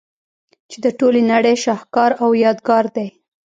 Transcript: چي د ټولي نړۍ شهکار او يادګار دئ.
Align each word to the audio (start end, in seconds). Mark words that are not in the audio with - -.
چي 0.69 0.77
د 0.85 0.87
ټولي 0.99 1.21
نړۍ 1.31 1.55
شهکار 1.63 2.11
او 2.23 2.29
يادګار 2.43 2.85
دئ. 2.95 3.07